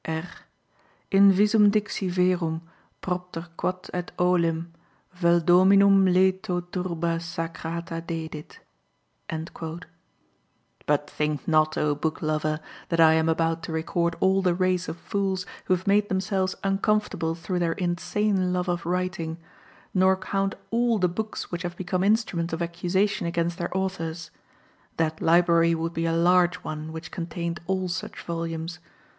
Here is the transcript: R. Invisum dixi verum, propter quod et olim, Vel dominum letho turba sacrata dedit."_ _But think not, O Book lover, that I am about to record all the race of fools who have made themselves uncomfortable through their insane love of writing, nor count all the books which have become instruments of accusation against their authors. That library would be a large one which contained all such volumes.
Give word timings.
R. 0.07 0.27
Invisum 1.11 1.69
dixi 1.69 2.09
verum, 2.09 2.61
propter 3.03 3.49
quod 3.55 3.87
et 3.93 4.11
olim, 4.17 4.73
Vel 5.13 5.39
dominum 5.41 6.05
letho 6.11 6.61
turba 6.71 7.19
sacrata 7.19 8.01
dedit."_ 8.01 8.57
_But 10.87 11.05
think 11.07 11.47
not, 11.47 11.77
O 11.77 11.93
Book 11.93 12.19
lover, 12.23 12.59
that 12.89 12.99
I 12.99 13.13
am 13.13 13.29
about 13.29 13.61
to 13.61 13.71
record 13.71 14.15
all 14.19 14.41
the 14.41 14.55
race 14.55 14.87
of 14.89 14.97
fools 14.97 15.45
who 15.65 15.75
have 15.75 15.85
made 15.85 16.09
themselves 16.09 16.55
uncomfortable 16.63 17.35
through 17.35 17.59
their 17.59 17.73
insane 17.73 18.51
love 18.51 18.69
of 18.69 18.83
writing, 18.87 19.37
nor 19.93 20.17
count 20.17 20.55
all 20.71 20.97
the 20.97 21.07
books 21.07 21.51
which 21.51 21.61
have 21.61 21.77
become 21.77 22.03
instruments 22.03 22.53
of 22.53 22.63
accusation 22.63 23.27
against 23.27 23.59
their 23.59 23.69
authors. 23.77 24.31
That 24.97 25.21
library 25.21 25.75
would 25.75 25.93
be 25.93 26.07
a 26.07 26.11
large 26.13 26.55
one 26.63 26.91
which 26.91 27.11
contained 27.11 27.59
all 27.67 27.87
such 27.87 28.19
volumes. 28.23 28.79